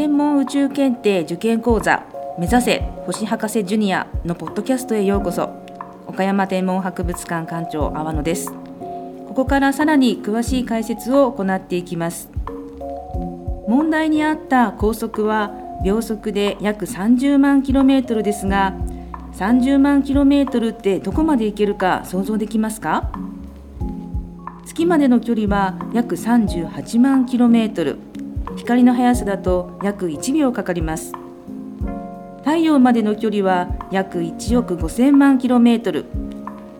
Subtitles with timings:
[0.00, 2.06] 天文宇宙検定受験講座
[2.38, 5.50] 目指せ星博士ジュニアのポッドキャストへようこそ。
[6.06, 8.50] 岡山天文博物館館長阿波野です。
[8.50, 12.30] ここからさらに詳しい解説を行っていきます。
[13.68, 15.52] 問題にあった高速は
[15.84, 18.72] 秒速で約30万 km ですが
[19.34, 23.12] 30万 km ってどこまで行けるか想像できますか？
[24.64, 27.98] 月までの距離は約38万 km
[28.56, 31.12] 光の速さだと約1秒かかります。
[32.38, 36.04] 太陽までの距離は約1億5000万 km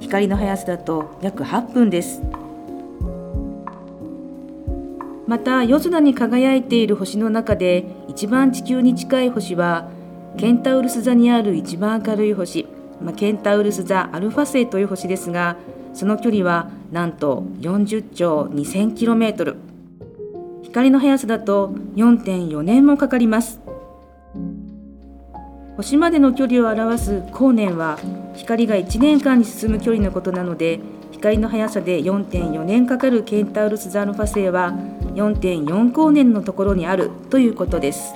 [0.00, 2.22] 光の速さだと約8分です。
[5.26, 9.88] また夜空に輝いている星の中で一番地球に近い星は
[10.38, 12.66] ケンタウルス座にある一番明るい星、
[13.00, 15.56] まあ、ケンタウルス座アルファ星という星ですが
[15.94, 19.69] その距離はなんと40兆 2000km
[20.70, 23.60] 光の速さだと4.4年もかかります。
[25.76, 27.98] 星までの距離を表す光年は
[28.36, 30.78] 光が1年間に進む距離のことなので
[31.10, 34.72] 光の速さで4.4年かかるケンタウルス・ザ・アルファ星は
[35.14, 38.14] 4.4光年のところにあるということです。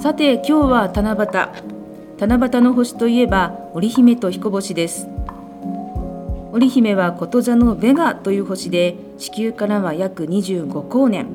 [0.00, 2.18] さて今日は七夕。
[2.18, 5.06] 七夕の星といえば織姫と彦星です。
[6.50, 11.26] 織姫はこと座のベガという星で地球からは約25光年。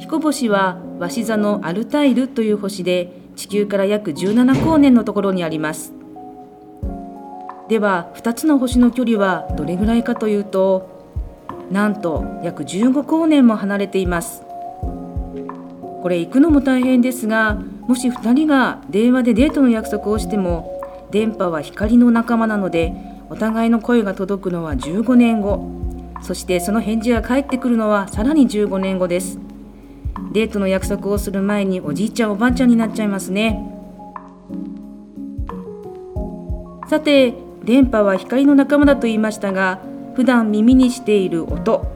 [0.00, 5.92] 彦星は鷲座のアルタイルという星で地球から約17光年のところにあります。
[7.68, 10.90] では2つの星の距離はどれぐらいかというと
[11.70, 14.42] なんと約15光年も離れています。
[16.02, 25.66] これ行くのも大変ですがもし2人が電話でデートの約束をしても電波は光の仲間なのでお互いの声が届くのは15年後。
[26.20, 29.38] そしてその返事が返ってくるのはさらに15年後です。
[30.34, 33.58] デートの約束をする前におじいちゃんおばあちゃんになっちゃいますね。
[36.88, 37.32] さて
[37.64, 39.80] 電波は光の仲間だと言いましたが
[40.14, 41.90] 普段耳にしている音。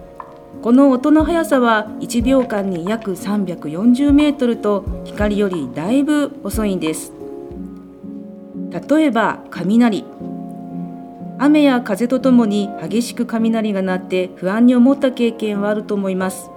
[0.63, 7.13] この音の速さは1秒間に約340メートルと光よりだいぶ遅いんです。
[8.89, 10.03] 例えば雷。
[11.39, 16.51] 雨や風とともに激しく雷が鳴って不安に思った経験はあると思います。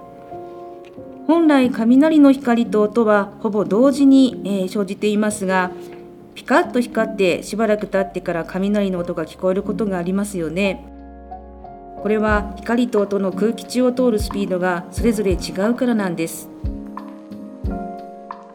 [1.26, 5.70] 本来雷の光と音はほぼ同時に、えー、生じていますが
[6.34, 10.86] ピカッと光ってしばらく経ってから雷の音が聞こえることがありますよね。
[12.02, 16.48] これは光と音の空気中を通るスピードがそれぞれ違うからなんです。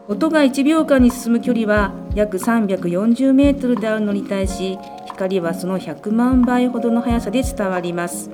[0.08, 4.78] 音が1秒間に進む距離は約340メートルであるのに対し
[5.16, 8.30] 光はその100万倍ほどの速さで伝わります。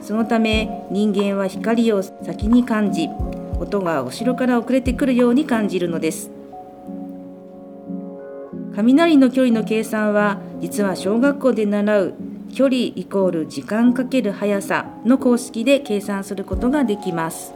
[0.00, 3.08] そのため人間は光を先に感じ
[3.60, 6.30] 音が後ろから遅れてくるように感じるのです。
[8.74, 12.14] 雷の距離の計算は実は小学校で習う
[12.54, 17.54] 距離イコール時間かける速さの公式で計算することができます。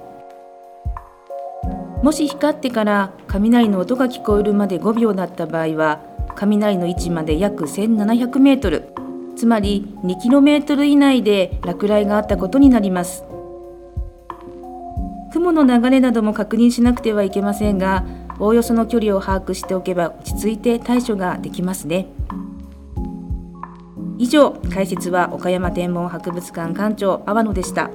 [2.02, 8.88] もし光ってから雷の音が聞こえるまで5秒だった場合は雷の位置まで約1700メートル
[9.36, 13.24] つまり2キロメートル以内で落雷があったことになります
[15.32, 18.04] 雲の流れなども確認しなくてはいけませんが
[18.38, 22.06] おおよその距離を把握しておけば落ち着いて対処ができますね。
[24.18, 27.90] 以上解説は岡山天文博物館館長阿波野でした。